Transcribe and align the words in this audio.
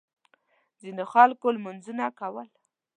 ځینو 0.81 1.03
خلکو 1.13 1.47
لمونځونه 1.55 2.05
کول. 2.19 2.47